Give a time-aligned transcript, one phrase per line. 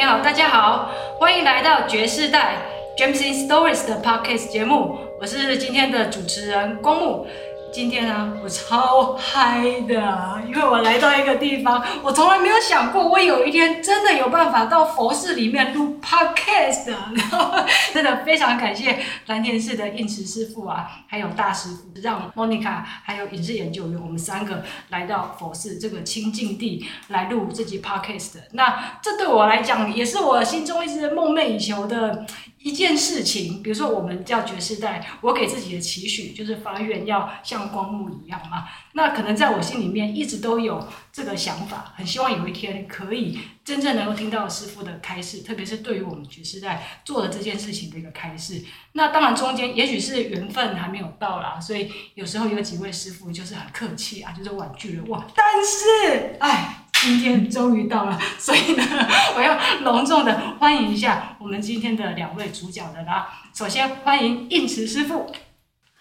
[0.00, 2.56] 朋友，大家好，欢迎来到爵士代
[2.96, 7.26] Gems in Stories 的 Podcast 节目，我是今天的主持人公木。
[7.72, 16.90] 今天呢，我超嗨的，因为我来到一个地方，我从来没有想过，我有一天真的有办法到佛寺里面录 podcast。
[16.90, 17.54] 然后，
[17.94, 28.38] 真的非常感谢蓝田寺的印慈师父啊，还有大师傅，让 Monica 还有影视研究员，我们三个来到佛寺这个清净地来录这集 podcast。
[28.52, 32.26] 那这对我来讲，也是我心中一直梦寐以求的。
[32.62, 38.64] 一件事情，比如说我们叫爵士代，我给自己的期许就是发愿要像光目一样嘛。
[38.92, 48.62] 那可能在我心里面一直都有这个想法，很希望有一天可以真正能够听到师父的开示，特别是对于我们爵士代做的这件事情的一个开示。
[48.92, 55.24] 那当然中间也许是缘分还没有到啦，所以有时候有几位师父就是很客气啊，就是婉拒了我。
[55.34, 56.76] 但是，哎。
[57.02, 58.84] 今天终于到了，所以呢，
[59.34, 63.26] 我要隆重的欢迎一下我们今天的两位主角的啦。
[63.54, 65.32] 首先欢迎应慈师父。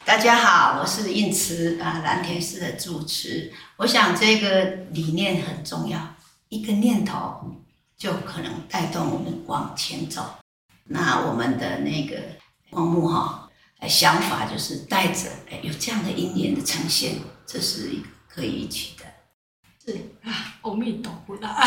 [0.03, 3.49] 大家好，我是应慈啊，蓝田寺的住持。
[3.77, 6.15] 我想这个理念很重要，
[6.49, 7.55] 一个念头
[7.97, 10.35] 就可能带动我们往前走。
[10.83, 12.17] 那我们的那个
[12.69, 13.49] 光目哈，
[13.87, 15.29] 想法就是带着
[15.61, 17.13] 有这样的因缘的呈现，
[17.47, 18.95] 这是一个可以一起
[19.93, 20.29] 的。
[20.29, 21.55] 啊，阿弥陀佛啦！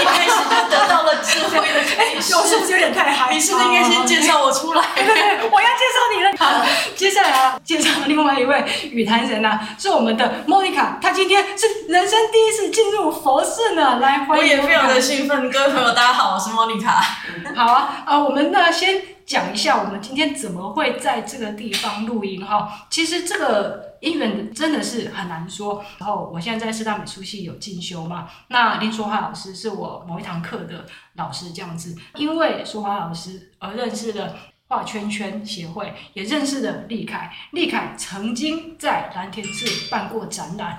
[0.00, 3.32] 一开始就得到了智慧的开示，我是不是有点太嗨？
[3.32, 4.84] 你是不是应该先介绍我出来？
[4.94, 6.30] 对对对，我要介绍你了。
[6.38, 14.42] 好，接下来啊，介绍另外一位与谈人啊，是我们的 Monica，她今天是人生第一次进入佛寺呢，来欢迎。
[14.42, 16.98] 我也非常的兴奋，各位朋友大家好，我是 Monica。
[17.54, 22.86] 好啊，啊，我们呢先讲一下，我们今天怎么会在这个地方录音哈？
[22.88, 23.84] 其实这个。
[23.98, 25.82] 因缘真的是很难说。
[25.98, 30.84] 然后我现在在师大美术系有进修嘛，那林淑华老师是我某一堂课的
[31.14, 31.96] 老师，这样子。
[32.14, 34.36] 因为淑华老师而认识了
[34.68, 37.32] 画圈圈协会，也认识了立凯。
[37.52, 40.78] 立凯曾经在蓝田寺办过展览。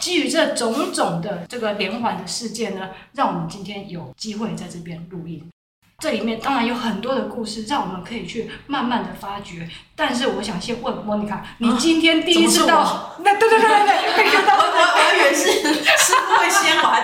[0.00, 5.44] 基于这种种的这个连环的事件呢，让我们今天有机会在这边录音。
[6.00, 9.68] 这里面当然有很多的故事，让我们可以去慢慢的发掘。
[9.96, 13.16] 但是我想先问莫妮卡，你今天第一次到？
[13.24, 15.87] 那对对对对对，我我我以为是，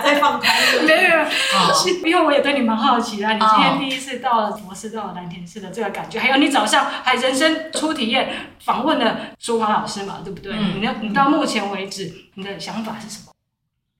[0.05, 0.61] 在放开。
[0.85, 3.33] 没有没有，因为我也对你蛮好奇的。
[3.33, 8.31] 你今天第一次到佛寺，到蓝田市的这个感觉，还有你早上还人生初体验
[8.63, 10.53] 访问了淑华老师嘛，对不对？
[10.55, 13.33] 嗯、你你到目前为止，你的想法是什么？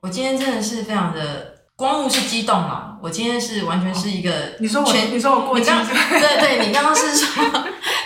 [0.02, 1.54] 我今天真的是非常的。
[1.78, 2.98] 光目是激动嘛？
[3.02, 7.44] 我今天是完全是一个全，你说我，你说我过激，对对，你刚刚是说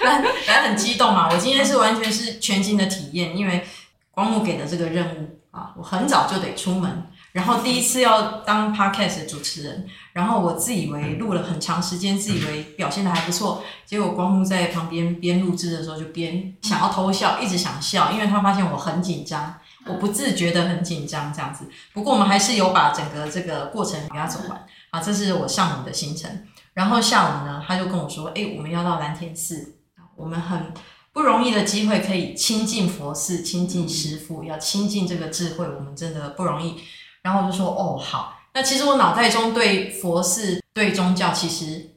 [0.01, 1.29] 来来很激动嘛？
[1.31, 3.63] 我今天是完全是全新的体验，因为
[4.09, 19.55] 光目给的这个任务啊，我很早就得出门，然后第一次要当 podcast 主持人，然后我自以为录了很长时间，自以为表现得还不错，结果光目在旁边边录制的时候就边想要偷笑，一直想笑，因为他发现我很紧张。
[19.85, 21.65] 我不自觉的很紧张，这样子。
[21.93, 24.99] 不过我们还是有把整个这个过程给他走完啊。
[24.99, 26.29] 这是我上午的行程，
[26.73, 29.77] 然后下午呢，他就跟我说：“哎，我们要到蓝田寺，
[30.15, 30.73] 我们很
[31.13, 36.75] 不容易的机会可以亲近佛寺，亲近师父，要亲近这个智慧，我们真的不容易。”
[37.21, 41.89] 然后我就说：“哦，好。”那其实我脑袋中对佛寺、对宗教，其实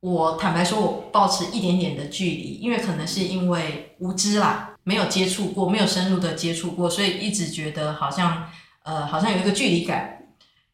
[0.00, 4.70] 我坦白说，我保持一点点的距离，因为可能是因为无知啦。
[4.84, 8.44] 没有接触过，没有深入的接触过，所以一直觉得好像，
[8.84, 10.12] 呃，好像有一个距离感。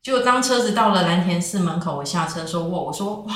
[0.02, 3.32] 就当车子到了蓝田寺门口，我下车说：“哇，我说哇，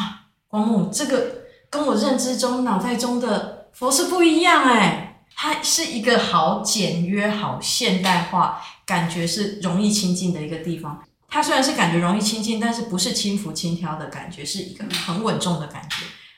[0.48, 11.04] 光目这个跟我认知中、脑袋中的佛寺不一样哎，它是一个好简约、好现代化，感觉是容易亲近的一个地方。
[11.28, 15.96] 它虽然是感觉容易亲近，但是不是轻浮轻佻的感觉，是一个很稳重的感觉，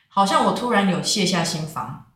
[0.09, 2.07] 好像我突然有卸下心防。”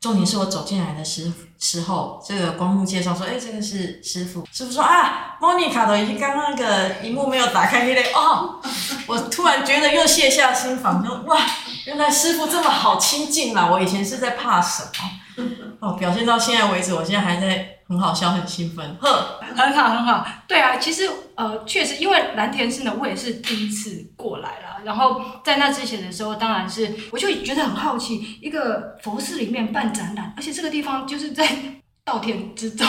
[0.00, 8.58] 重点是我走进来的时时候，这个光幕介绍说：“哎，这个是师傅。”师傅说：“啊，莫妮卡的，已经刚刚那个荧幕没有打开，对不对？”哦，
[9.06, 11.38] 我突然觉得又卸下心防，说：“哇，
[11.84, 13.68] 原来师傅这么好亲近啊！
[13.70, 15.19] 我以前是在怕什么？
[15.80, 18.96] 哦，表现到现在为止，我现在还在很好笑，很兴奋。
[19.00, 20.26] 呵，很好，很好。
[20.46, 31.46] 对啊，其实呃，确实，因为蓝田寺呢，我也是第一次过来啦。”然后在那之前的时候，当然是我就觉得很好奇，一个佛寺里面办展览，而且这个地方就是在
[32.04, 32.86] 稻田之中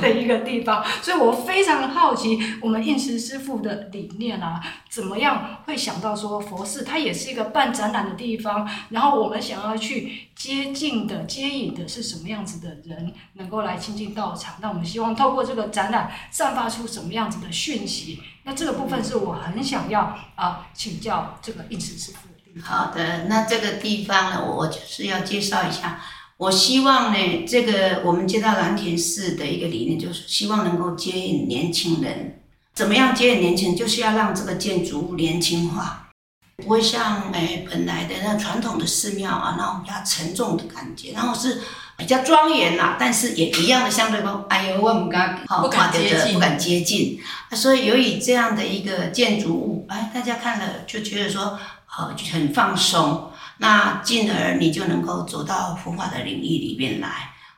[0.00, 14.54] 的一个地方，所以我非常好奇，我们印慈师父的理念啊，怎么样会想到说佛寺它也是一个办展览的地方，然后我们想要去接近的、接引的是什么样子的人，能够来亲近道场？
[14.60, 18.22] 那我们希望透过这个展览散发出什么样子的讯息？
[18.44, 22.70] 那这个部分是我很想要啊、呃、请教这个印慈师父的地方。
[22.70, 26.00] 好的，那这个地方呢，我就是要介绍一下。
[26.38, 32.40] 我希望呢，这个我们接到蓝田寺的一个理念，就是希望能够接引年轻人。
[32.74, 33.76] 怎么样接引年轻人？
[33.76, 36.08] 就是要让这个建筑物年轻化，
[36.56, 41.62] 不会像哎本来的那传统的寺庙啊，那种比较沉重的感觉，然后是
[41.96, 47.18] 比较庄严呐，但是也一样的相对说，哎呦，我们刚好不敢接近，不敢接近。
[47.52, 51.58] 所以由于这样的一个建筑物，哎，大家看了就觉得说，
[51.96, 53.30] 呃，就很放松。
[53.58, 57.08] 那进而你就能够走到佛法的领域里面来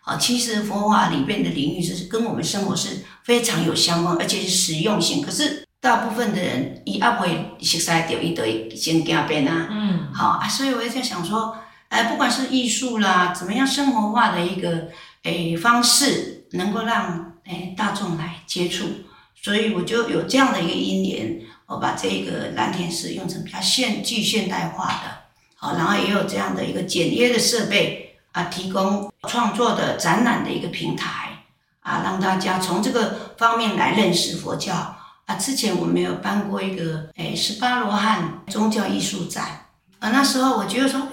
[0.03, 0.17] 啊！
[0.17, 5.21] 其实佛法里面的领域是跟我们生活是非常有相关，而且是实用性。
[5.21, 11.57] 可是大部分的人一阿会熟悉到，一堆先加边啊，嗯，好啊，所以我也在想说，
[11.89, 14.89] 哎，不管是艺术啦，怎么样生活化的一个
[15.25, 18.87] 诶方式，能够让诶大众来接触，
[19.35, 25.28] 所以我就有这样的一个因缘，我把这个蓝田寺用成比较现具现代化的。
[25.61, 31.45] 好，然后也有这样的一个简约的设备啊，提供创作的展览的一个平台
[31.81, 35.35] 啊，让大家从这个方面来认识佛教啊。
[35.35, 39.67] 之前我们有办过一个诶十八罗汉宗教艺术展
[39.99, 41.09] 啊，那时候我觉得说，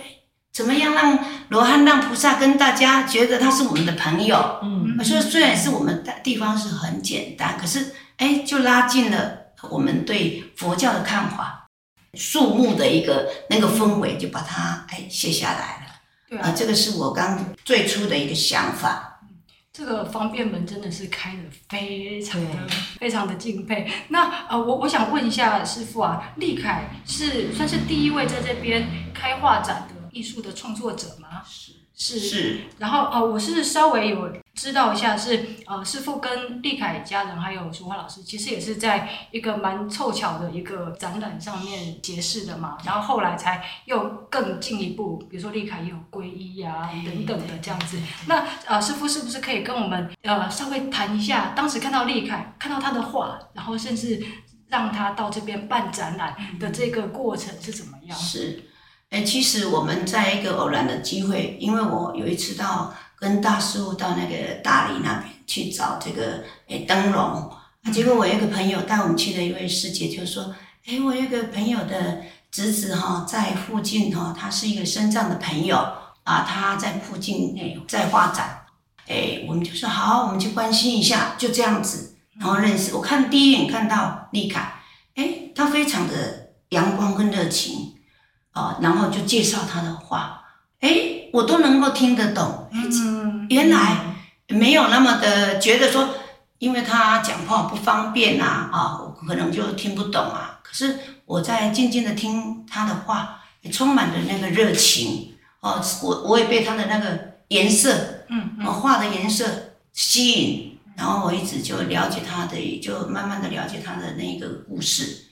[0.54, 1.18] 怎么样让
[1.50, 4.60] 罗汉让菩萨跟大家觉得他是我们的朋友？
[4.62, 9.38] 嗯，我说虽然是我们的地方是很简单，可是哎，就拉近了
[9.72, 11.65] 我们对佛教的看法。
[12.16, 15.92] 树木的一个那个氛围，就把它哎卸下来了。
[16.30, 19.12] 对啊，这个是我刚最初的一个想法。
[19.72, 22.50] 这个方便门真的是开的非常的
[22.98, 23.86] 非常的敬佩。
[24.08, 31.44] 那呃，我我想问一下师傅啊，立凯是算是第一位在这边开画展的艺术的创作者吗？
[31.46, 31.74] 是。
[31.98, 47.98] 是，是，然后呃，我是稍微有知道一下是，是呃，师傅跟立凯家人还有淑华老师，其实也是在一个蛮凑巧的一个展览上面结识的嘛，然后后来才又更进一步，比如说立凯也有皈依啊等等的这样子。
[48.28, 54.22] 那呃，师傅是不是可以跟我们呃稍微谈一下，当时看到立凯看到他的画，然后甚至
[54.68, 58.18] 让他到这边办展览的这个过程是怎么样？
[58.18, 58.62] 是。
[59.12, 67.50] 哎，其实我们在一个偶然的机会，因为我有一次到跟大师傅到那个大理那边去找这个哎灯笼，
[67.94, 70.54] 结果我有一个朋友带我们去的一位师姐就说
[70.86, 75.78] ：“哎，我有一个朋友的侄子哈在附近哈，他是一个身障的朋友
[76.24, 78.66] 啊，他在附近哎在画展，
[79.08, 82.94] 哎，我们就说好，我们去关心一下，就这样子，然后认识。
[82.96, 84.74] 我看第一眼看到丽凯，
[85.16, 87.94] 哎，他非常的阳光跟热情。”
[88.56, 90.42] 啊，然后就介绍他的话，
[90.80, 92.70] 哎，我都能够听得懂。
[92.72, 94.16] 嗯，原来
[94.48, 96.08] 没有那么的觉得说，
[96.60, 100.60] 因为他讲话不方便呐，啊，我可能就听不懂啊。
[100.64, 105.34] 可是我在静静的听他的话，也充满着那个热情。
[105.60, 107.94] 哦，我我也被他的那个颜色，
[108.30, 109.46] 嗯，画的颜色
[109.92, 115.26] 吸引，然后我一直就了解他的，也就慢慢的了解他的那个故事。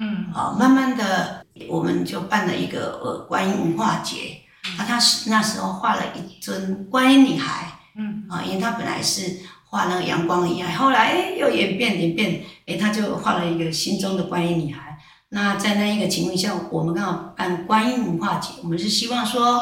[0.00, 4.38] 嗯，好，慢慢的，我们就办了一个呃观音文化节。
[4.78, 14.96] 啊，他是那时候画了一尊观音女孩，嗯，啊，因为他本来是画那个阳光的女孩，后来又演变演变，哎，他就画了一个心中的观音女孩。
[15.30, 19.60] 那在那一个情况下，我们刚好办观音文化节，我们是希望说，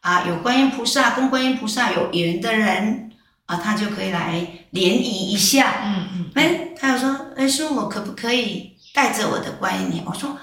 [0.00, 3.10] 啊，有观音菩萨跟观音菩萨有缘的人，
[3.44, 5.82] 啊，他就可以来联谊一下。
[5.84, 8.78] 嗯嗯，哎，他又说，哎，说我可不可以？
[8.94, 10.36] 带着我的观音娘，我说，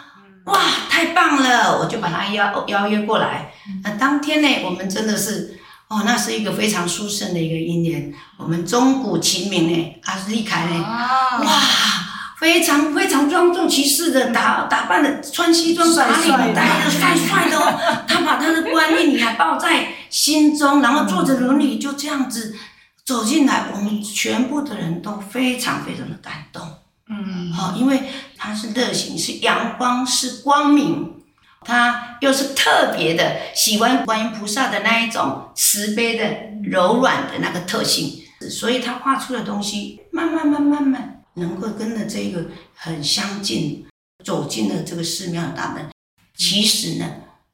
[0.45, 0.59] 哇，
[0.89, 1.79] 太棒了！
[1.79, 3.51] 我就把他邀邀约过来。
[3.83, 8.13] 那当天呢，我们真的是，哦，那是一个非常殊胜的一个姻缘。
[8.37, 11.61] 我们钟鼓齐鸣呢，阿立凯呢，哇，
[12.39, 17.79] 非常非常庄重其事的打打扮的，穿西装打领带的，帅帅的哦。
[18.07, 22.55] 他把他的观音娘抱在心中，然后坐着轮椅就这样子
[23.03, 26.61] 走进来，我们全部的人都非常非常的感动。
[27.07, 28.01] 嗯，好，因为
[28.37, 31.21] 他是热情，是阳光，是光明，
[31.61, 36.25] 他又是特别的喜欢观音菩萨的那一种慈悲的、
[36.63, 43.85] 柔软的那个特性，所以他画出的东西，慢慢慢慢慢，能够跟着这个很相近，
[44.23, 45.87] 走进了这个寺庙的大门。
[46.37, 47.05] 其实呢，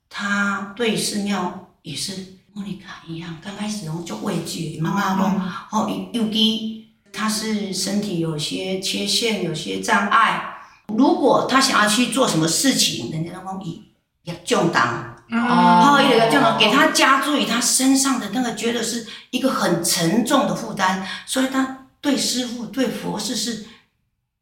[0.10, 2.14] 他对寺庙也是
[2.54, 10.51] 莫妮卡一样，刚开始就畏惧，妈妈说哦，尤其他是身体有些缺陷，有些障碍，
[10.98, 13.84] 如果他想要去做什么事情，人家都讲以
[14.24, 23.66] 要重当，哦，一个要重当，给他加注于他身上的那个，觉得是一个很沉重的负担，所以他对师傅对佛事是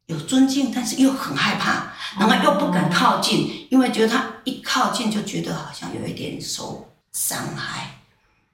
[0.06, 8.00] 有尊敬，但是又很害怕，然后又不敢靠近，因为觉得他一靠近就觉得好像有一点受伤害，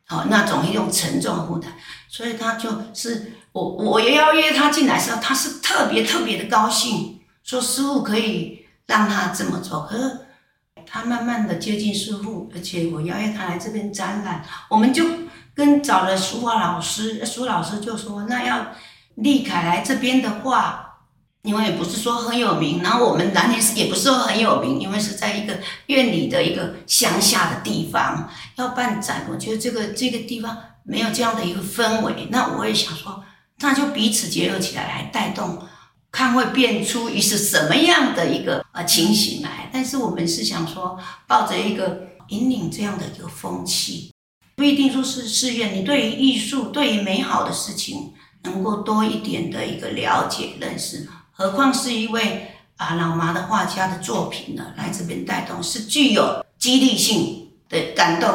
[0.06, 1.72] 好，那种一种沉重的负担，
[2.08, 7.15] 所以他就是我，我邀约他进来的时候，他是特别特别的高兴，
[7.46, 10.18] 说师傅可以让他这么做，可是
[10.84, 15.04] 他慢慢的接近师傅，而且我邀约他来这边展览，我们就
[15.54, 18.66] 跟找了书画老师，书老师就说，那要
[19.14, 20.82] 立凯来这边的话。
[21.42, 33.22] 因为不是说很有名，然后我们蓝田寺也不是说很有名，因为是在一个院里的一个乡下的地方要办展，我觉得这个这个地方没有这样的一个氛围，那我也想说，
[33.60, 35.62] 那就彼此结合起来来带动，
[36.16, 39.68] 看会变出一是什么样的一个呃情形来。
[39.70, 44.10] 但是我们是想说，抱着一个引领这样的一个风气，
[44.54, 51.06] 不一定说是寺院，你对于艺术、对于美好的事情，能够多一点的一个了解认识。
[51.32, 58.30] 何况是一位啊老麻的画家的作品呢，来这边带动是具有激励性的感动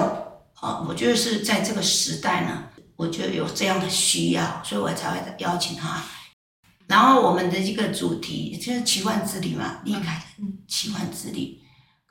[0.60, 0.86] 啊！
[0.88, 6.04] 我觉得是在这个时代呢，我觉得有这样的需要，所以我才会邀请他。
[6.92, 11.58] 然后我们的一个主题就是奇幻之旅嘛，厉害的奇幻之旅。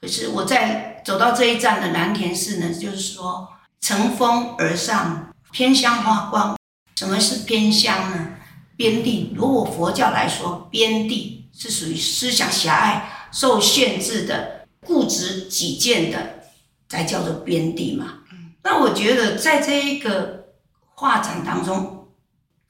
[0.00, 3.46] 可是我在走到这一站的蓝田寺呢，就是说
[3.82, 6.56] 乘风而上，偏乡发光。
[6.96, 8.30] 什么是偏乡呢？
[8.76, 16.44] 边地，如果佛教来说，边地是属于思想狭隘、受限制的、固执己见的，
[16.88, 18.20] 才叫做边地嘛。
[18.62, 20.46] 那我觉得在这一个
[20.94, 22.08] 画展当中，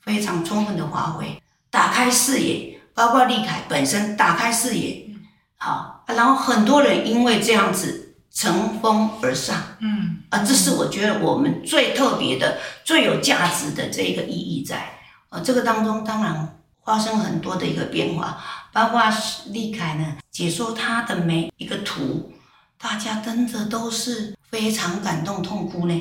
[0.00, 1.40] 非常充分的发挥，
[1.71, 5.07] 打开视野，包括立凯本身打开视野，
[5.57, 14.97] 好，然后很多人因为这样子乘风而上，嗯，啊，这是我觉得我们最特别的、最有价值的这一个意义在。
[15.29, 19.00] 啊，这个当中当然发生很多的一个变化，包括
[19.50, 22.33] 立凯呢解说他的每一个图，
[22.77, 25.95] 大家真的都是非常感动痛哭呢，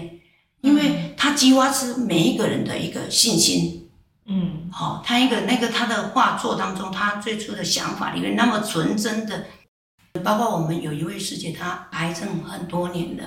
[0.62, 3.88] 因为他激发出每一个人的一个信心，
[4.30, 9.46] 嗯，好、哦，他一个那个他的画作当中，他最初的想法里面那么纯真的，
[10.24, 13.24] 包括我们有一位师姐，她癌症很多年了，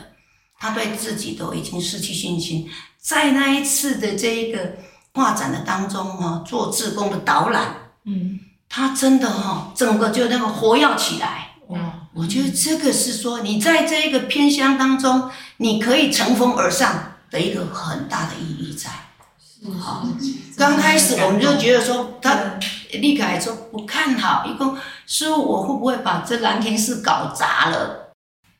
[0.58, 4.76] 她对自己都已经失去信心，在那一次的这一个。
[5.14, 7.74] 画展的当中哈，做志工的导览，
[8.06, 11.48] 嗯，他真的哈，整个就那个活跃起来。
[11.68, 18.88] 哇，我觉得这个是说，你在这一个偏乡当中，你可以乘风而上的一个很大的意义在。
[19.70, 20.06] 好，
[20.56, 22.36] 刚开始我们就觉得说，他
[22.92, 24.76] 立凯说不看好，一共
[25.06, 28.12] 说我会不会把这蓝田寺搞砸了？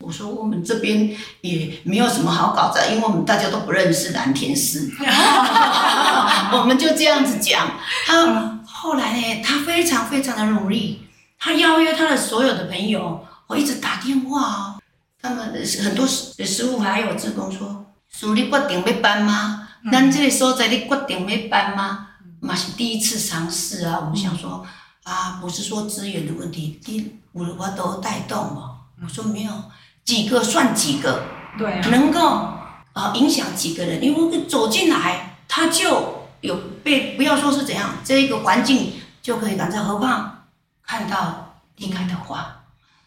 [0.05, 4.91] 我说我们这边也没有什么好搞的，因为我们大家都不认识蓝田寺，
[6.53, 7.69] 我们就这样子讲。
[8.07, 11.07] 他后来呢，他非常非常的努力，
[11.39, 14.75] 他邀约他的所有的朋友，我一直打电话哦。
[15.21, 15.53] 他们
[15.85, 19.62] 很多师师父还有职工说：“师你决定要搬吗？
[19.91, 22.09] 咱这个所在你决定要办吗？”
[22.41, 23.99] 嘛是第一次尝试啊。
[24.01, 24.65] 我们想说
[25.05, 28.77] 啊，不是说资源的问题，第我我都带动哦。
[29.03, 29.53] 我说没有。
[30.05, 31.23] 几个算几个，
[31.57, 32.21] 对、啊，能够
[32.93, 39.81] 啊影响几个人，因为走进来，他就有被不要说是怎样，这一个环境就可以感受。
[39.85, 40.47] 何况
[40.85, 42.65] 看到离开的话，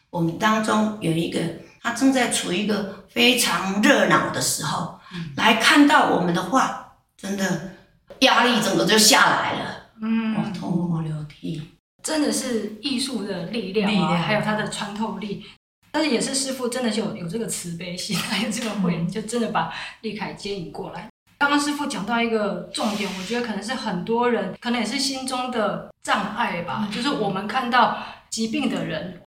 [0.09, 1.41] 我们当中有一个，
[1.83, 4.94] 他正在处于一个非常热闹的时候，嗯、
[5.37, 7.71] 来看到我们的话，真的
[8.19, 11.61] 压力整个就下来了，嗯，我痛哭流涕，
[12.03, 14.17] 真的是艺术的力量啊，力量。
[14.17, 15.45] 还有它的穿透力。
[15.91, 21.07] 但是也是师傅真的是有有这个慈悲心， 还有这个慧，就真的把立凯接引过来。
[21.37, 27.97] 刚刚师傅讲到一个重点，我觉得可能是很多人可能也是心中的障碍吧，就是我们看到
[28.29, 29.21] 疾病的人，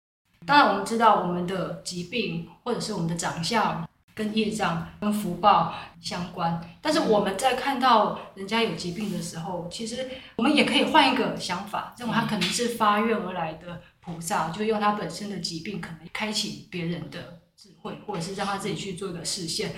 [0.43, 13.81] 当然我们知道我们的疾病或者是我们的长相跟业障跟福报相关，但是我们在看到人家有疾病的时候，其实我们也可以换一个想法，认为他可能是发愿而来的。
[13.99, 19.73] 菩萨就用他本身的疾病，可能开启别人的智慧，或者是让他自己去做一个示现。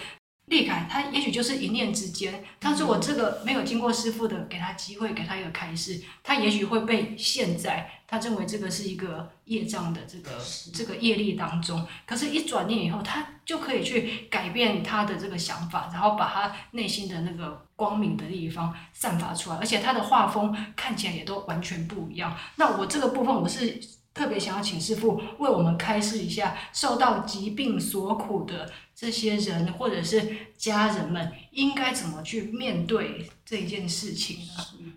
[0.48, 10.32] 立凯他也许就是一念之间，他说我这个没有经过师父的给他机会，给他一个开示，他也许会被现在他认为这个是一个业障的这个
[10.74, 22.34] 这个业力当中，可是，一转念以后，他就可以去改变他的这个想法，然后把他内心的那个光明的地方散发出来，而且他的画风看起来也都完全不一样。
[22.56, 23.78] 那我这个部分，我是
[24.14, 34.94] 特别想要请师傅为我们开示一下，受到疾病所苦的这些人或者是家人们，应该怎么去面对这一件事情呢？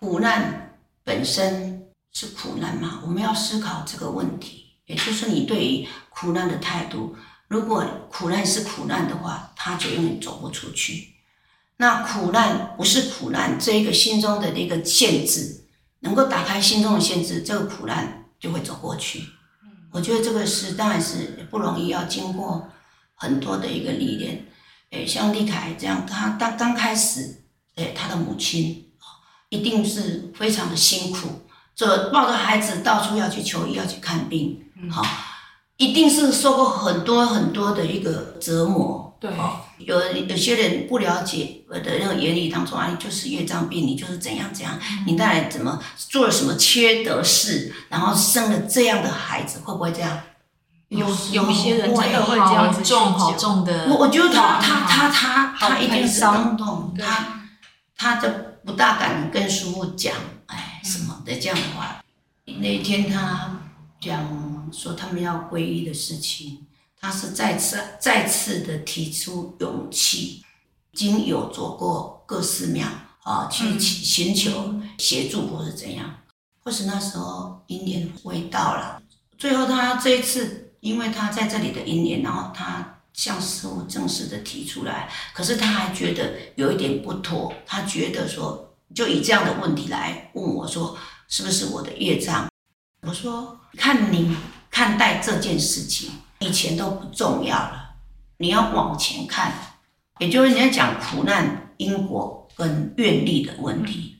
[0.00, 1.81] 苦难本身
[2.12, 3.00] 是苦难吗？
[3.02, 7.16] 我们要思考这个问题，也就是你对于苦难的态度。
[7.48, 11.14] 如果苦难是苦难的话，他就永远走不出去。
[11.78, 15.64] 那苦难不是苦难，这一个心中的一个限制，
[16.00, 19.24] 能够打开心中的限制，这个苦难就会走过去。
[19.90, 22.70] 我觉得这个是当然是不容易，要经过
[23.14, 24.46] 很多的一个历练。
[24.90, 27.42] 诶，像立凯这样，他刚刚开始，
[27.76, 28.88] 诶，他的母亲。
[29.48, 31.42] 一定是非常的辛苦，
[31.82, 34.56] 这抱着孩子到处要去求医，要去看病，
[34.88, 35.08] 好、嗯，
[35.78, 39.18] 一定是受过很多很多的一个折磨。
[39.20, 39.28] 对，
[39.78, 50.20] 有有些人不了解我的那个言语当中啊，你就是业障病，你就是怎样怎样，嗯、你带来怎么做了什么缺德事，然后生了这样的孩子，会不会这样？
[50.86, 53.86] 有有一些人真的会这样子重好重的。
[53.88, 57.42] 我我觉得他他他他他一定是伤痛，他
[57.96, 58.28] 他就。
[58.64, 60.41] 不大敢跟师傅讲，哎，
[60.82, 62.04] 什么的这样的话。
[62.44, 63.60] 那一天他
[64.00, 66.66] 讲说他们要皈依的事情，
[67.00, 70.44] 他是再次再次的提出勇气，
[70.92, 72.86] 已经有走过各寺庙
[73.22, 76.18] 啊，去寻求协助或者怎样，
[76.64, 79.02] 或是那时候因缘未到了，
[79.38, 82.88] 最后他这一次，因为他在这里的因缘，然后他。
[83.14, 90.96] 向师傅正式的提出来，可是他还觉得有一点不妥，他觉得说，就以这样的问题来问我说，
[91.28, 92.48] 是不是我的业障？
[93.06, 94.36] 我说，看你
[94.70, 97.96] 看待这件事情，以前都不重要了，
[98.38, 99.52] 你要往前看，
[100.18, 104.18] 也就是人家讲苦难因果跟愿力的问题。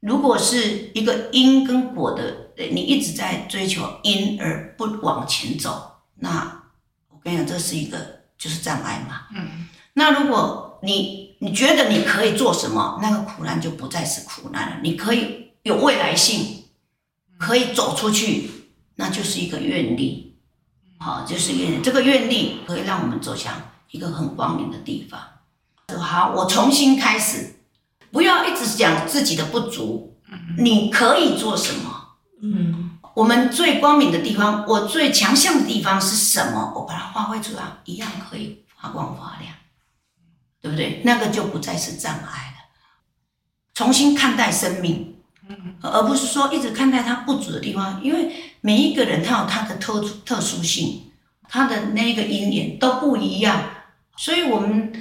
[0.00, 6.62] 如果是一个因跟果的，你一直在追求因而不往前走，那
[7.08, 8.22] 我跟你讲，这是一个。
[8.42, 9.28] 就是障碍嘛。
[9.36, 14.76] 嗯，那如果你你觉得你可以做什么，那个苦难就不再是苦难了。
[14.80, 16.66] 你可以有未来性，
[17.36, 18.48] 可以走出去，
[18.94, 20.36] 那就是一个愿力。
[21.00, 23.54] 好，就是愿，这个愿力可以让我们走向
[23.90, 25.20] 一个很光明的地方。
[25.98, 27.56] 好，我重新开始，
[28.12, 30.16] 不要一直讲自己的不足。
[30.58, 32.10] 你可以做什么？
[32.40, 32.90] 嗯。
[33.14, 36.72] 我们最光明的地方，我最强项的地方是什么？
[36.76, 39.52] 我把它发挥出来，一样可以发光发亮，
[40.62, 41.02] 对不对？
[41.04, 42.70] 那个就不再是障碍了。
[43.74, 45.16] 重新看待生命，
[45.82, 51.10] 而不是说一直看待它不足的地方，因为每一个人他有他的特特殊性，
[51.48, 53.64] 他的那个因缘都不一样，
[54.16, 54.92] 所以我们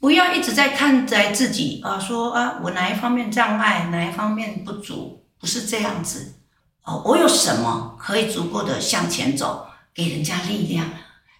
[0.00, 6.34] 不要一直在看在自己啊，说啊，我哪一方面障碍，哪一方面不足，不是这样子。
[6.82, 10.88] 哦，我有什么可以足够的向前走，给人家力量？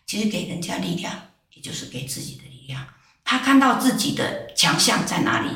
[0.06, 1.12] 其实给人家力量，
[1.52, 2.84] 也就是给自己的力量。
[3.26, 5.48] 他看到自己的强项在哪里，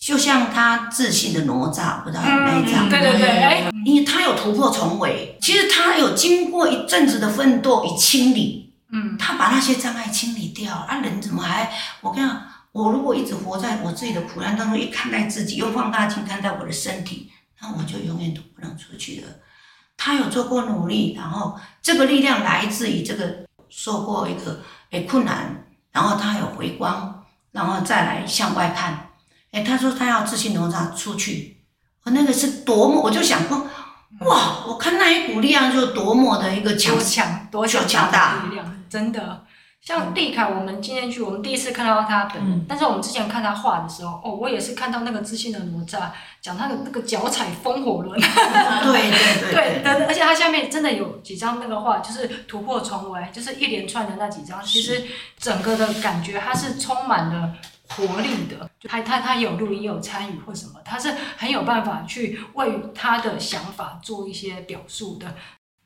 [0.00, 2.88] 就像他自信的哪吒，不知道哪一张？
[2.88, 10.74] 对对对，因为他有突破重围，其实他有经过一阵子的奋斗与清理，嗯，他把那些障碍清理掉。
[10.74, 11.70] 啊，人怎么还？
[12.00, 17.30] 我跟你讲，我如果一直活在我自己的苦难当中，一看待自己，用放大镜看待我的身体。
[17.60, 19.28] 那我就永远都不能出去了。
[19.96, 29.10] 他有做过努力，然后这个力量来自于这个受过一个诶困难，然后他有回光，然后再来向外看。
[29.52, 31.58] 哎，他说他要自信哪吒出去，
[32.04, 33.66] 我那个是多么，我就想说，
[34.20, 39.44] 哇，我看那一股力量就多么的一个强强，多强强大力量，真的。
[39.84, 46.08] 像蒂凯，我们今天去，我们第一次看到他本人，嗯、但是我们之前看他画的时候，哦，我也是看到那个自信的哪吒，
[46.40, 49.10] 讲他的那个脚踩风火轮，对
[49.50, 55.02] 对对，对，而且他下面真的有几张那个画，就是突破重围，就是一连串的那几张，其实
[55.36, 57.52] 整个的感觉他是充满了
[57.88, 65.26] 活力的，他他他有录音，有参与或什么，他是很有办法去为他的想法做一些表述的。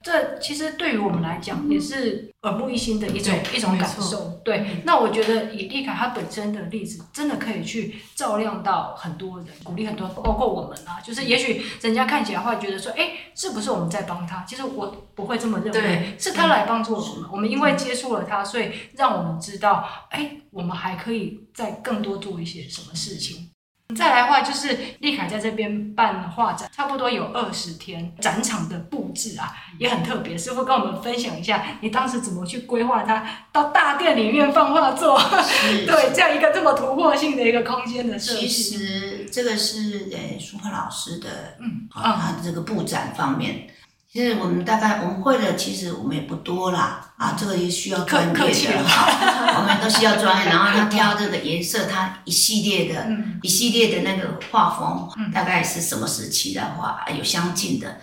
[0.07, 4.41] 这其实对于我们来讲也是耳目一新的一种一种感受。
[4.45, 11.01] 对，那我觉得以立凯他本身的例子，真的可以去照亮到很多人，鼓励很多，包括我们啊。
[11.01, 14.45] 就是也许人家看起来会觉得说，哎，是不是我们在帮他？
[14.45, 17.25] 其实我不会这么认为，是他来帮助我们。
[17.25, 23.51] 嗯、我们因为接触了他，所以让我们知道，哎，我们还可以再更多做一些什么事情。
[23.95, 30.37] 再来的话就是丽凯在这边办画展，差不多有二十天，展场的布置啊也很特别。
[30.37, 35.19] 师傅跟我们分享一下，你当时怎么去规划它到大殿里面放画作？
[35.87, 38.49] 对，这样一个这么突破性的一个空间的设计。
[38.49, 43.69] 其实这个是呃苏克老师的，嗯，啊，他的这个布展方面。
[44.17, 49.13] 其实我们大概我们会的，其实我们也不多啦，啊，这个也需要专业的哈，
[49.61, 50.47] 我们都需要专业。
[50.51, 57.95] 然后他挑这个颜色，他一系列的，嗯、一系列的那个画风，嗯、大概是什么时期的话，有相近的。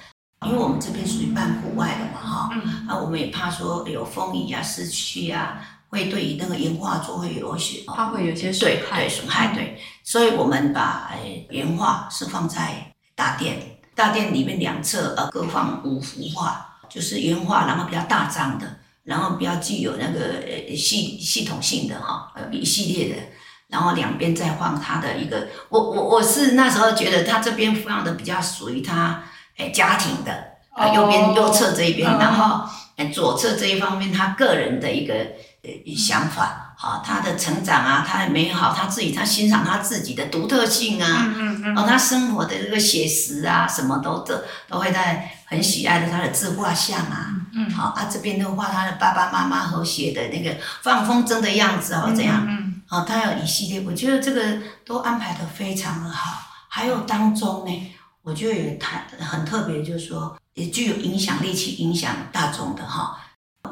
[0.46, 5.58] 因为我们这边属于半户外的嘛，哈，嗯、啊，我们也怕说有风雨啊、湿气啊，
[5.90, 9.80] 会对于那个原画作会有些，它会有些损害，对，损害，对。
[10.04, 11.10] 所以我们把
[11.50, 13.58] 原画是放在大殿。
[13.96, 23.22] 大殿里面两侧呃各放五幅画，就是原画，然后比较大张的，然后比较具有那个呃系系统性的哈，呃一系列的，
[23.68, 29.24] 然后两边再放他的一个，我我我是那时候觉得他这边放的比较属于他
[29.58, 30.44] 哎家庭的，
[30.76, 36.63] 呃右边右侧这一边，然后诶左侧这一方面他个人的一个呃想法。
[36.84, 44.36] 啊，他的成长啊，他的美好，他自己，他欣赏他自己的独特性啊，嗯嗯嗯，哦，他生活的这个写实啊，什么都都
[44.68, 57.92] 都会在很喜爱的他的自画像啊，嗯，好啊，这边的话，他的爸爸妈妈和谐的那个放风筝的样子哦，这样，嗯，哦，他有一系列，我觉得这个都安排的非常的好，还有当中呢，
[58.24, 63.18] 我觉得也谈很特别，就是说也具有影响力去影响大众的哈。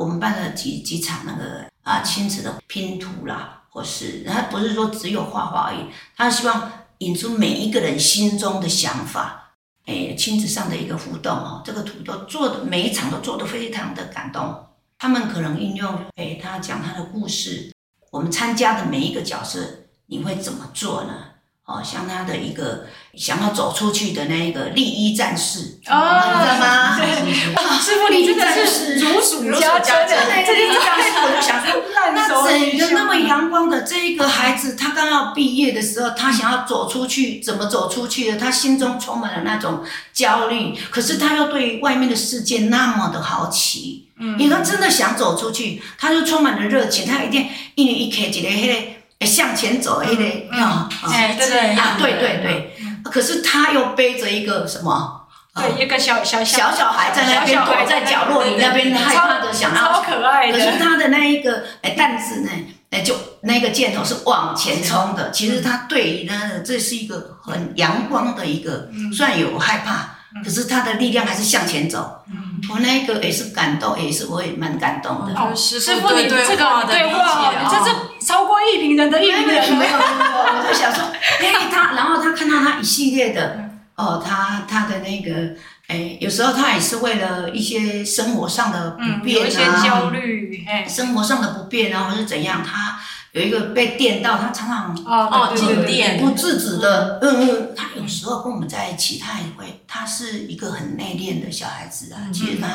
[0.02, 5.86] 我们办了几几场那个啊亲子的拼图啦，或是他不是说只有画画而已，
[6.18, 9.54] 他希望引出每一个人心中的想法，
[9.86, 14.66] 哎，亲子上的一个互动哦，这个图都做的每一场都做得非常的感动。
[14.98, 17.72] 他们可能运用哎，他讲他的故事，
[18.10, 19.60] 我们参加的每一个角色，
[20.08, 21.14] 你会怎么做呢？
[21.72, 26.22] 哦，像他的一个想要走出去的那一个利益战士，哦，
[27.26, 27.80] 你知道吗？
[27.80, 31.82] 师傅，你真的是如数家珍，这就是刚才我就想说，
[32.14, 38.38] 那整个那么阳光的这一个孩子，他刚要毕业的时候，他想要走出去，怎么走出去的？
[38.38, 49.01] 他心中充满了那种焦虑，可是他又对外面的世界那么的好奇，嗯，因为他真的想走出去，他就充满了热情，他一定一年一开一个迄个。
[49.26, 55.18] 向前走，哎嘞，啊，哎，对对啊，对对对，可是他又背着一个什么？
[55.54, 60.58] 对，一个小小小小孩在那边躲在角落里，那边害怕的想要，超可爱的。
[60.58, 62.50] 可是他的那一个哎担子呢？
[62.90, 65.30] 哎，就那个箭头是往前冲的。
[65.32, 72.24] 其实他对于呢，这是一个很阳光的一个，虽然有害怕，可是他的力量还是向前走。
[72.70, 75.56] 我那个也是感动，也是我也蛮感动的。
[75.56, 79.76] 师傅，你这个对话，这是超过一评人的一评人。
[79.76, 81.04] 没有没有，我就想说，
[81.40, 85.56] 哎，他，然后他看到他一系列的，哦，他他的那个，
[85.88, 93.00] 哎，有时候他也是为了一些生活上的不便啊，有一些焦虑，哎，生活上的不便啊，或是怎样，他。
[93.34, 102.28] 有一个被电到，他常常哦，静电不制止的，嗯嗯，他有时候跟我们在一起，他也会，他是一个很内敛的小孩子啊。
[102.34, 102.68] 其实他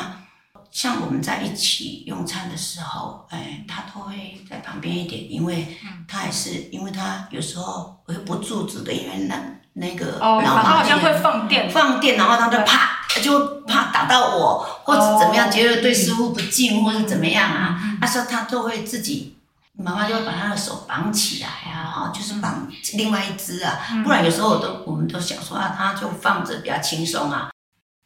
[0.71, 9.35] 像我们在一起用餐的时候，哎，他都会在旁边一点，因为他还是，因为他有时候会不自止的，因为那
[9.73, 19.36] 那个哦，他好像会放电，放电，然后他就啪，就怕打到我，或者怎么样，觉得对师傅不敬，或者怎么样啊，他说他都会自己。
[19.77, 27.51] 妈妈就会把他的手绑起来啊，哈，就是绑另外一只啊，不然有时候我都我们都想说啊，他就放着比较轻松啊。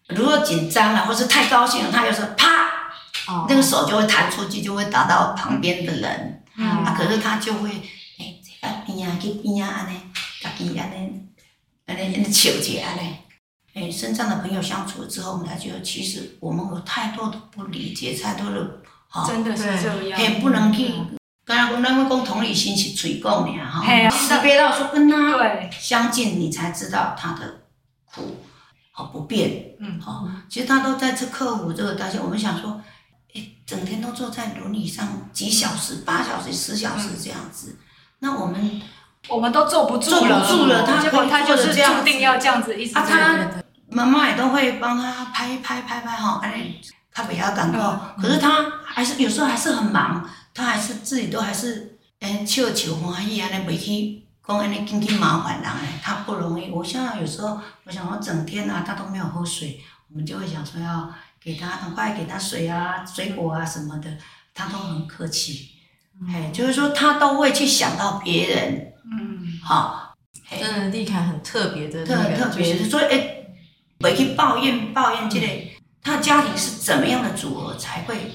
[0.10, 2.48] 如果紧张了或是太高兴了，他有时候啪，
[3.48, 6.44] 那个手就会弹出去，就会打到旁边的人。
[6.58, 7.70] 啊，可是他就会
[8.20, 9.98] 哎，这个边啊去边啊，安尼，
[10.42, 11.24] 家己安尼，
[11.86, 13.16] 安尼安尼笑起安尼。
[13.74, 20.92] 哎，身上的朋友相处之后，我们才觉得其实我们有太多的不理解，太多的哈，真的是这样，也不能去。
[21.72, 25.38] 当然，我们会讲同理心是嘴讲的哈，识别到说跟他
[25.72, 27.62] 相近，你才知道他的
[28.06, 28.38] 苦
[28.92, 32.20] 和不便，嗯，好，其实他都在这克服这个担心。
[32.22, 32.82] 我们想说，
[33.34, 37.78] 诶，整天都坐在轮椅上几小时、八小时、十小时这样子，
[38.20, 38.82] 那我们
[39.30, 42.98] 我们都坐不住了，坐不住了，他他就是注定要这样子一直。
[42.98, 43.38] 啊，他
[43.90, 46.76] 妈妈也都会帮他拍拍拍拍哈，哎，
[47.14, 50.30] 他不要感动，可是他还是有时候还是很忙。
[50.54, 56.70] 他还是自己都还是嗯，笑笑欢喜安尼，袂去讲安尼紧去麻烦人诶，他不容易。
[56.70, 59.80] 我现在有时候，我想我整天啊，他都没有喝水，
[60.12, 61.12] 我们就会想说要
[61.42, 64.10] 给他，很快给他水啊、水果啊什么的，
[64.54, 65.70] 他都很客气。
[66.28, 68.94] 哎、嗯，就是说他都会去想到别人。
[69.06, 69.60] 嗯。
[69.64, 70.16] 好，
[70.50, 73.36] 真的立凯很特别的特那个，特别，所以哎，
[74.00, 78.32] 回去抱怨抱怨这类，他家庭是怎么样的组合才会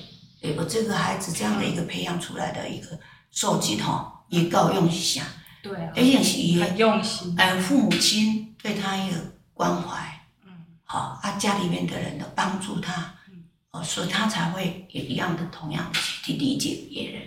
[0.54, 2.98] 有这个孩子这样的一个培养出来的一个
[3.30, 5.22] 受精哈，也够用心。
[5.62, 7.34] 对啊，而且是也很用心。
[7.36, 9.16] 呃，父母亲对他一个
[9.52, 10.52] 关怀，嗯，
[10.84, 17.22] 好，啊，家里面的人的帮助他，嗯哦，所以他才会也一样的同样的去理解别人。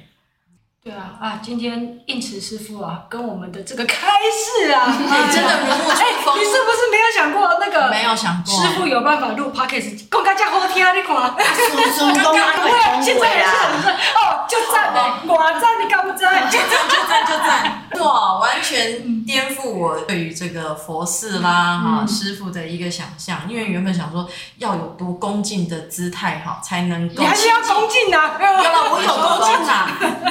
[0.89, 1.39] 对啊啊！
[1.43, 6.35] 今天应慈师傅啊，跟我们的这个开示啊， 哎、真的如沐春风。
[6.35, 7.91] 你是不是没有想过那个？
[7.91, 8.51] 没有想过。
[8.51, 10.91] 师傅有办法录 podcast，更加加好听啊！
[10.93, 16.49] 你看，刚刚对，现在也是很热哦，就赞哦，我赞，你敢不赞？
[16.49, 18.03] 就赞，就赞，就赞！
[18.03, 27.15] 哇，完全颠覆我对于这个佛寺啦哈、嗯、师傅的一个想象，因为原本想说要有多恭敬的姿态哈，才能够。
[27.21, 28.35] 你还是要恭敬啊！
[28.39, 29.91] 有了，我有恭敬啊！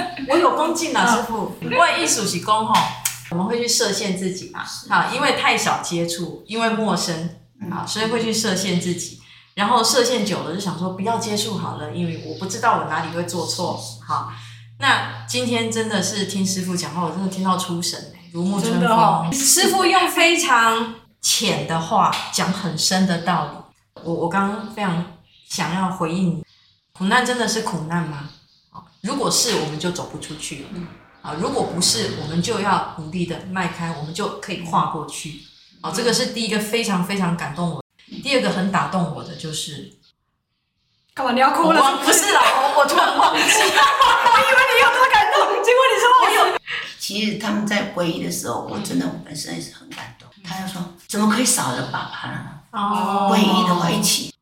[0.79, 1.53] 我有恭敬啊，师傅。
[1.61, 2.73] 因为艺术是讲吼，
[3.31, 7.31] 我们会去设限自己嘛，好，因为太少接触，因为陌生，
[7.71, 9.21] 啊，所以会去设限自己。
[9.55, 13.77] 然后设限久了，就想说不要接触好了，因为我不知道我哪里会做错。
[14.07, 14.33] 好，
[14.79, 18.89] 那今天真的是听师傅讲话，我真的听到出神，如沐春风。
[18.89, 23.51] 哦、师傅用非常浅的话讲很深的道理。
[24.05, 25.05] 我我刚刚非常
[25.49, 26.45] 想要回应你，
[26.93, 28.31] 苦难真的是苦难吗？
[29.09, 30.69] 如果是，我们就走不出去了。
[31.23, 35.41] 啊，如果不是，我们就要努力的迈开，我们就可以跨过去。
[35.81, 37.83] 啊，这个是第一个非常非常感动我。
[38.23, 39.95] 第二个很打动我的就是，
[41.15, 41.99] 干嘛你要哭了？
[42.05, 46.59] 不是啦，我我突然忘记了， 我以为你有多感动，结果你说我有。
[46.99, 50.29] 其实他们在皈依的时候，我真的我本身也是很感动。
[50.45, 52.61] 他就说，怎么可以少了爸爸呢？
[52.73, 54.35] 哦，皈依的话一起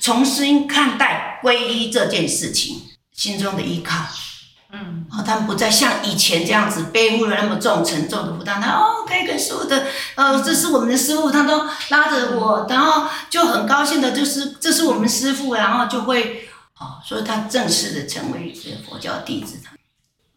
[0.00, 2.88] 重新看待皈依这件事情。
[3.14, 4.04] 心中的依靠，
[4.72, 8.60] 嗯，哦他们不再像以前这样子背负了那么重沉重的负担。
[8.60, 16.48] 他哦，可以跟所有的，呃，这是我们的师傅，他都拉着我，然后就很高兴的，就是这是我们师傅，然后就会，
[16.78, 19.60] 哦，所以他正式的成为这个佛教弟子。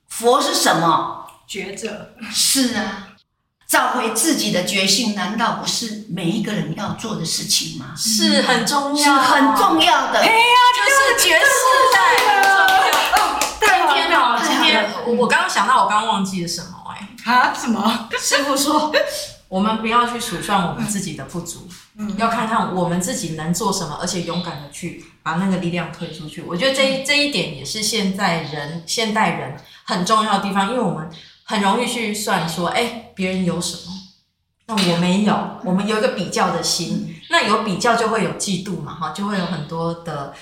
[0.09, 1.25] 佛是什么？
[1.47, 2.13] 觉者。
[2.31, 3.09] 是啊，
[3.67, 7.93] 找回自己的决心，难道不是每一个人要做的事情吗？
[7.97, 10.19] 是很重要，是很重要的。
[10.19, 10.84] 哎呀，就
[11.19, 11.45] 是觉世
[11.93, 11.99] 代。
[15.08, 17.32] 我我刚刚想到，我刚刚忘记了什么哎、欸？
[17.32, 17.54] 啊？
[17.54, 18.10] 什么？
[18.19, 18.91] 师傅说，
[19.47, 26.41] 我们不要去数算我们自己的不足，嗯，要看看我们自己能做什么，而且勇敢的去把那个力量推出去。
[26.41, 31.08] 我觉得这一这一点也是现在人现代人很重要的地方，因为我们
[31.45, 33.93] 很容易去算说，哎、欸，别人有什么，
[34.67, 40.34] 那我没有，我们有一个比较的心，那有比较就会有嫉妒嘛，哈，就会有很多的。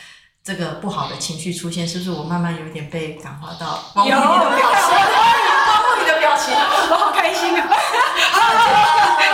[0.46, 3.80] 这个不好的情绪出现，是不是我慢慢有一点被感化到？
[3.96, 4.92] 有，有你的表情，
[5.64, 6.54] 包括你的表情，
[6.92, 7.64] 我好开心啊！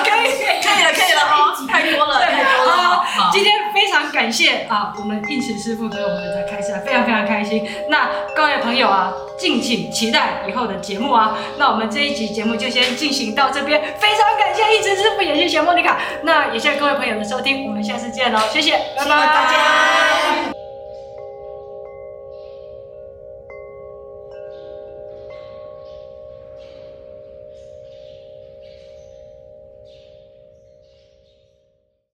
[0.06, 3.02] 可以，可以了，可以了哈，太多了，太多了。
[3.02, 7.68] 好，今天非常感谢啊，我们应慈师傅给我们的开示，非常非常开心。
[7.90, 11.36] 那各位朋友啊，敬请期待以后的节目啊。
[11.58, 16.00] 那我们这一集节目就先进行到这边，非常感谢应慈师傅，也谢谢莫妮卡。
[16.22, 20.59] 那也谢谢各位朋友的收听，我们下次见喽，谢谢，拜拜，谢谢大家。